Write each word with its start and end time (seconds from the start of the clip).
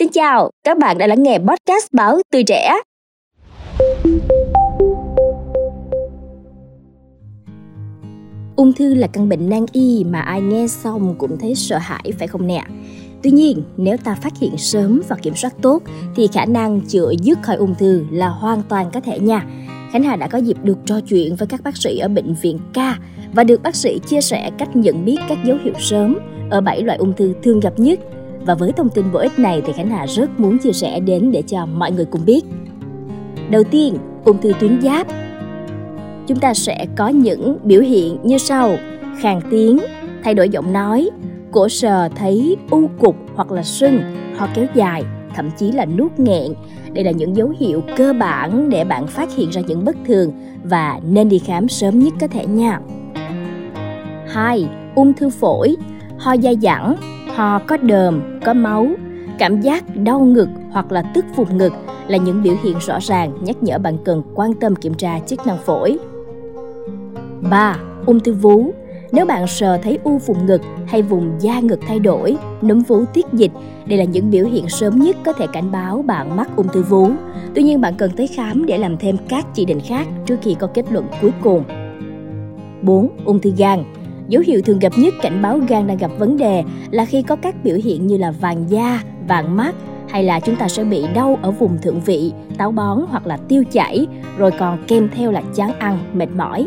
Xin 0.00 0.08
chào, 0.08 0.50
các 0.64 0.78
bạn 0.78 0.98
đã 0.98 1.06
lắng 1.06 1.22
nghe 1.22 1.38
podcast 1.38 1.86
báo 1.92 2.18
Tuổi 2.32 2.42
Trẻ. 2.42 2.72
Ung 8.56 8.72
thư 8.72 8.94
là 8.94 9.06
căn 9.06 9.28
bệnh 9.28 9.50
nan 9.50 9.66
y 9.72 10.04
mà 10.04 10.20
ai 10.20 10.40
nghe 10.40 10.66
xong 10.66 11.14
cũng 11.18 11.38
thấy 11.38 11.54
sợ 11.54 11.78
hãi 11.78 12.12
phải 12.18 12.28
không 12.28 12.46
nè? 12.46 12.62
Tuy 13.22 13.30
nhiên, 13.30 13.62
nếu 13.76 13.96
ta 13.96 14.14
phát 14.14 14.32
hiện 14.40 14.56
sớm 14.56 15.02
và 15.08 15.16
kiểm 15.22 15.34
soát 15.34 15.54
tốt 15.62 15.82
thì 16.16 16.28
khả 16.32 16.44
năng 16.44 16.80
chữa 16.80 17.12
dứt 17.22 17.38
khỏi 17.42 17.56
ung 17.56 17.74
thư 17.74 18.04
là 18.10 18.28
hoàn 18.28 18.62
toàn 18.68 18.90
có 18.92 19.00
thể 19.00 19.18
nha. 19.18 19.46
Khánh 19.92 20.02
Hà 20.02 20.16
đã 20.16 20.28
có 20.28 20.38
dịp 20.38 20.56
được 20.62 20.78
trò 20.86 21.00
chuyện 21.00 21.36
với 21.36 21.48
các 21.48 21.62
bác 21.62 21.76
sĩ 21.76 21.98
ở 21.98 22.08
bệnh 22.08 22.34
viện 22.34 22.58
K 22.74 22.76
và 23.32 23.44
được 23.44 23.62
bác 23.62 23.76
sĩ 23.76 24.00
chia 24.06 24.20
sẻ 24.20 24.50
cách 24.58 24.76
nhận 24.76 25.04
biết 25.04 25.18
các 25.28 25.38
dấu 25.44 25.56
hiệu 25.64 25.74
sớm 25.78 26.18
ở 26.50 26.60
7 26.60 26.82
loại 26.82 26.98
ung 26.98 27.12
thư 27.12 27.34
thường 27.42 27.60
gặp 27.60 27.72
nhất. 27.76 28.00
Và 28.46 28.54
với 28.54 28.72
thông 28.72 28.88
tin 28.88 29.12
bổ 29.12 29.18
ích 29.18 29.38
này 29.38 29.62
thì 29.66 29.72
Khánh 29.72 29.90
Hà 29.90 30.06
rất 30.06 30.40
muốn 30.40 30.58
chia 30.58 30.72
sẻ 30.72 31.00
đến 31.00 31.32
để 31.32 31.42
cho 31.42 31.66
mọi 31.66 31.92
người 31.92 32.04
cùng 32.04 32.24
biết. 32.26 32.42
Đầu 33.50 33.62
tiên, 33.64 33.96
ung 34.24 34.40
thư 34.40 34.52
tuyến 34.60 34.80
giáp. 34.82 35.06
Chúng 36.26 36.38
ta 36.38 36.54
sẽ 36.54 36.86
có 36.96 37.08
những 37.08 37.58
biểu 37.64 37.80
hiện 37.80 38.18
như 38.22 38.38
sau: 38.38 38.76
khàn 39.20 39.40
tiếng, 39.50 39.78
thay 40.24 40.34
đổi 40.34 40.48
giọng 40.48 40.72
nói, 40.72 41.10
cổ 41.52 41.68
sờ 41.68 42.08
thấy 42.08 42.56
u 42.70 42.88
cục 42.98 43.16
hoặc 43.34 43.52
là 43.52 43.62
sưng, 43.62 44.00
ho 44.36 44.48
kéo 44.54 44.66
dài, 44.74 45.02
thậm 45.34 45.50
chí 45.58 45.72
là 45.72 45.84
nuốt 45.84 46.18
nghẹn. 46.18 46.52
Đây 46.92 47.04
là 47.04 47.10
những 47.10 47.36
dấu 47.36 47.52
hiệu 47.58 47.82
cơ 47.96 48.12
bản 48.12 48.70
để 48.70 48.84
bạn 48.84 49.06
phát 49.06 49.34
hiện 49.36 49.50
ra 49.50 49.60
những 49.66 49.84
bất 49.84 49.96
thường 50.06 50.32
và 50.64 51.00
nên 51.10 51.28
đi 51.28 51.38
khám 51.38 51.68
sớm 51.68 51.98
nhất 51.98 52.14
có 52.20 52.26
thể 52.26 52.46
nha. 52.46 52.80
2. 54.28 54.68
Ung 54.94 55.12
thư 55.12 55.30
phổi, 55.30 55.76
ho 56.18 56.36
dai 56.36 56.56
dẳng, 56.62 56.96
ho 57.36 57.58
có 57.58 57.76
đờm, 57.76 58.40
có 58.44 58.54
máu, 58.54 58.86
cảm 59.38 59.60
giác 59.60 59.84
đau 59.96 60.20
ngực 60.20 60.48
hoặc 60.70 60.92
là 60.92 61.02
tức 61.14 61.24
vùng 61.36 61.58
ngực 61.58 61.72
là 62.08 62.18
những 62.18 62.42
biểu 62.42 62.54
hiện 62.62 62.78
rõ 62.78 62.98
ràng 63.00 63.32
nhắc 63.40 63.62
nhở 63.62 63.78
bạn 63.78 63.96
cần 64.04 64.22
quan 64.34 64.54
tâm 64.54 64.76
kiểm 64.76 64.94
tra 64.94 65.18
chức 65.26 65.46
năng 65.46 65.58
phổi. 65.58 65.98
3. 67.50 67.76
Ung 68.06 68.20
thư 68.20 68.32
vú 68.32 68.72
nếu 69.12 69.26
bạn 69.26 69.46
sờ 69.46 69.78
thấy 69.78 69.98
u 70.04 70.18
vùng 70.18 70.46
ngực 70.46 70.62
hay 70.86 71.02
vùng 71.02 71.32
da 71.40 71.60
ngực 71.60 71.80
thay 71.86 71.98
đổi, 71.98 72.36
núm 72.62 72.80
vú 72.80 73.04
tiết 73.04 73.26
dịch, 73.32 73.50
đây 73.86 73.98
là 73.98 74.04
những 74.04 74.30
biểu 74.30 74.46
hiện 74.46 74.68
sớm 74.68 75.00
nhất 75.00 75.16
có 75.24 75.32
thể 75.32 75.46
cảnh 75.52 75.72
báo 75.72 76.02
bạn 76.02 76.36
mắc 76.36 76.56
ung 76.56 76.68
thư 76.68 76.82
vú. 76.82 77.10
Tuy 77.54 77.62
nhiên 77.62 77.80
bạn 77.80 77.94
cần 77.98 78.10
tới 78.16 78.26
khám 78.26 78.66
để 78.66 78.78
làm 78.78 78.96
thêm 78.96 79.16
các 79.28 79.46
chỉ 79.54 79.64
định 79.64 79.80
khác 79.80 80.06
trước 80.26 80.36
khi 80.42 80.54
có 80.54 80.66
kết 80.66 80.92
luận 80.92 81.06
cuối 81.20 81.32
cùng. 81.42 81.64
4. 82.82 83.08
Ung 83.24 83.40
thư 83.40 83.52
gan 83.56 83.84
Dấu 84.30 84.42
hiệu 84.46 84.62
thường 84.62 84.78
gặp 84.78 84.92
nhất 84.96 85.14
cảnh 85.22 85.42
báo 85.42 85.60
gan 85.68 85.86
đang 85.86 85.96
gặp 85.96 86.10
vấn 86.18 86.36
đề 86.36 86.62
là 86.90 87.04
khi 87.04 87.22
có 87.22 87.36
các 87.36 87.54
biểu 87.64 87.76
hiện 87.84 88.06
như 88.06 88.16
là 88.16 88.30
vàng 88.30 88.64
da, 88.68 89.02
vàng 89.28 89.56
mắt 89.56 89.74
hay 90.08 90.24
là 90.24 90.40
chúng 90.40 90.56
ta 90.56 90.68
sẽ 90.68 90.84
bị 90.84 91.04
đau 91.14 91.38
ở 91.42 91.50
vùng 91.50 91.78
thượng 91.82 92.00
vị, 92.00 92.32
táo 92.58 92.72
bón 92.72 92.98
hoặc 93.08 93.26
là 93.26 93.36
tiêu 93.36 93.64
chảy, 93.72 94.06
rồi 94.38 94.50
còn 94.58 94.78
kèm 94.88 95.08
theo 95.14 95.32
là 95.32 95.42
chán 95.54 95.78
ăn, 95.78 95.98
mệt 96.12 96.28
mỏi. 96.36 96.66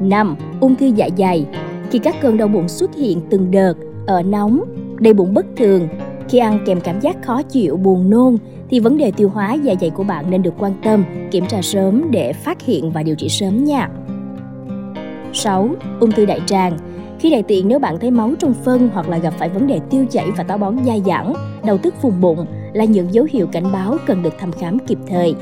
5. 0.00 0.36
Ung 0.60 0.76
thư 0.76 0.86
dạ 0.86 1.08
dày 1.18 1.46
Khi 1.90 1.98
các 1.98 2.16
cơn 2.20 2.36
đau 2.36 2.48
bụng 2.48 2.68
xuất 2.68 2.94
hiện 2.94 3.20
từng 3.30 3.50
đợt, 3.50 3.74
ở 4.06 4.22
nóng, 4.22 4.60
đầy 4.98 5.14
bụng 5.14 5.34
bất 5.34 5.46
thường, 5.56 5.88
khi 6.28 6.38
ăn 6.38 6.58
kèm 6.66 6.80
cảm 6.80 7.00
giác 7.00 7.22
khó 7.22 7.42
chịu, 7.42 7.76
buồn 7.76 8.10
nôn 8.10 8.36
thì 8.70 8.80
vấn 8.80 8.98
đề 8.98 9.10
tiêu 9.10 9.28
hóa 9.28 9.54
dạ 9.54 9.74
dày 9.80 9.90
của 9.90 10.04
bạn 10.04 10.30
nên 10.30 10.42
được 10.42 10.54
quan 10.58 10.72
tâm, 10.82 11.04
kiểm 11.30 11.46
tra 11.46 11.62
sớm 11.62 12.10
để 12.10 12.32
phát 12.32 12.62
hiện 12.62 12.90
và 12.90 13.02
điều 13.02 13.14
trị 13.14 13.28
sớm 13.28 13.64
nha. 13.64 13.88
6. 15.38 15.68
Ung 16.00 16.12
thư 16.12 16.24
đại 16.24 16.40
tràng 16.46 16.78
khi 17.18 17.30
đại 17.30 17.42
tiện 17.42 17.68
nếu 17.68 17.78
bạn 17.78 17.98
thấy 18.00 18.10
máu 18.10 18.30
trong 18.38 18.54
phân 18.54 18.88
hoặc 18.92 19.08
là 19.08 19.18
gặp 19.18 19.34
phải 19.38 19.48
vấn 19.48 19.66
đề 19.66 19.80
tiêu 19.90 20.04
chảy 20.10 20.26
và 20.36 20.44
táo 20.44 20.58
bón 20.58 20.76
dai 20.86 21.02
dẳng, 21.06 21.34
đau 21.64 21.78
tức 21.78 22.02
vùng 22.02 22.20
bụng 22.20 22.46
là 22.72 22.84
những 22.84 23.14
dấu 23.14 23.26
hiệu 23.30 23.46
cảnh 23.52 23.72
báo 23.72 23.96
cần 24.06 24.22
được 24.22 24.34
thăm 24.38 24.52
khám 24.52 24.78
kịp 24.78 24.98
thời. 25.08 25.34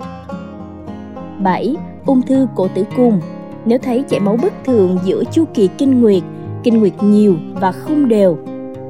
7. 1.42 1.76
Ung 2.06 2.22
thư 2.22 2.46
cổ 2.54 2.68
tử 2.74 2.84
cung 2.96 3.20
nếu 3.64 3.78
thấy 3.78 4.04
chảy 4.08 4.20
máu 4.20 4.36
bất 4.42 4.52
thường 4.64 4.98
giữa 5.04 5.24
chu 5.32 5.44
kỳ 5.54 5.68
kinh 5.78 6.00
nguyệt, 6.00 6.22
kinh 6.62 6.78
nguyệt 6.80 6.92
nhiều 7.02 7.36
và 7.54 7.72
không 7.72 8.08
đều, 8.08 8.38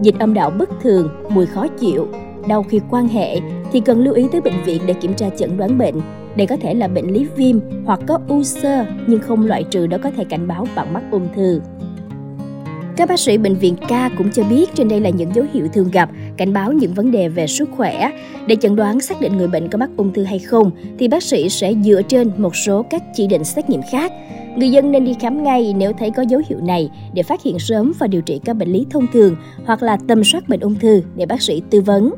dịch 0.01 0.19
âm 0.19 0.35
đạo 0.35 0.51
bất 0.51 0.71
thường, 0.83 1.09
mùi 1.29 1.47
khó 1.47 1.67
chịu, 1.69 2.09
đau 2.49 2.63
khi 2.63 2.81
quan 2.91 3.09
hệ 3.09 3.41
thì 3.73 3.81
cần 3.81 4.05
lưu 4.05 4.15
ý 4.15 4.27
tới 4.33 4.41
bệnh 4.41 4.63
viện 4.65 4.83
để 4.87 4.95
kiểm 4.95 5.15
tra 5.15 5.31
chẩn 5.39 5.57
đoán 5.57 5.79
bệnh. 5.79 5.95
Đây 6.37 6.47
có 6.47 6.57
thể 6.57 6.75
là 6.75 6.89
bệnh 6.89 7.13
lý 7.13 7.27
viêm 7.37 7.57
hoặc 7.85 8.01
có 8.07 8.19
u 8.29 8.43
xơ 8.43 8.85
nhưng 9.07 9.21
không 9.21 9.47
loại 9.47 9.65
trừ 9.65 9.87
đó 9.87 9.99
có 10.03 10.11
thể 10.11 10.25
cảnh 10.25 10.49
báo 10.49 10.67
bạn 10.77 10.93
mắc 10.93 11.03
ung 11.11 11.29
thư. 11.35 11.61
Các 12.97 13.09
bác 13.09 13.21
sĩ 13.21 13.39
bệnh 13.39 13.55
viện 13.55 13.77
K 13.77 14.19
cũng 14.19 14.31
cho 14.33 14.45
biết 14.45 14.75
trên 14.75 14.89
đây 14.89 15.01
là 15.01 15.11
những 15.11 15.35
dấu 15.35 15.45
hiệu 15.53 15.69
thường 15.75 15.91
gặp, 15.93 16.11
cảnh 16.37 16.53
báo 16.53 16.73
những 16.73 16.95
vấn 16.95 17.11
đề 17.11 17.29
về 17.29 17.47
sức 17.47 17.69
khỏe. 17.77 18.11
Để 18.47 18.57
chẩn 18.61 18.77
đoán 18.77 19.01
xác 19.01 19.21
định 19.21 19.37
người 19.37 19.49
bệnh 19.49 19.69
có 19.69 19.79
mắc 19.79 19.91
ung 19.97 20.13
thư 20.13 20.25
hay 20.25 20.39
không, 20.39 20.71
thì 20.99 21.09
bác 21.09 21.23
sĩ 21.23 21.49
sẽ 21.49 21.75
dựa 21.85 22.03
trên 22.03 22.31
một 22.37 22.57
số 22.57 22.85
các 22.91 23.03
chỉ 23.15 23.27
định 23.27 23.45
xét 23.45 23.71
nghiệm 23.71 23.81
khác. 23.93 24.13
Người 24.57 24.71
dân 24.71 24.93
nên 24.93 25.05
đi 25.05 25.15
khám 25.21 25.45
ngay 25.45 25.75
nếu 25.79 25.93
thấy 25.99 26.11
có 26.11 26.23
dấu 26.23 26.41
hiệu 26.49 26.59
này 26.61 26.91
để 27.15 27.23
phát 27.23 27.43
hiện 27.43 27.59
sớm 27.59 27.93
và 27.99 28.07
điều 28.07 28.23
trị 28.23 28.41
các 28.45 28.57
bệnh 28.57 28.69
lý 28.69 28.87
thông 28.91 29.07
thường 29.13 29.37
hoặc 29.65 29.83
là 29.83 29.99
tầm 30.09 30.25
soát 30.25 30.49
bệnh 30.49 30.61
ung 30.61 30.75
thư 30.75 31.03
để 31.17 31.27
bác 31.27 31.43
sĩ 31.43 31.63
tư 31.71 31.81
vấn. 31.81 32.11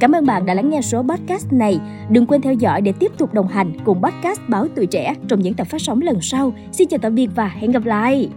Cảm 0.00 0.12
ơn 0.12 0.26
bạn 0.26 0.46
đã 0.46 0.54
lắng 0.54 0.70
nghe 0.70 0.82
số 0.82 1.02
podcast 1.02 1.52
này. 1.52 1.80
Đừng 2.10 2.26
quên 2.26 2.42
theo 2.42 2.52
dõi 2.52 2.80
để 2.80 2.92
tiếp 2.92 3.12
tục 3.18 3.34
đồng 3.34 3.48
hành 3.48 3.72
cùng 3.84 4.02
podcast 4.02 4.40
Báo 4.48 4.66
Tuổi 4.76 4.86
Trẻ 4.86 5.14
trong 5.28 5.40
những 5.40 5.54
tập 5.54 5.66
phát 5.70 5.82
sóng 5.82 6.00
lần 6.00 6.18
sau. 6.22 6.52
Xin 6.72 6.88
chào 6.88 6.98
tạm 6.98 7.14
biệt 7.14 7.28
và 7.34 7.48
hẹn 7.48 7.70
gặp 7.70 7.84
lại! 7.84 8.28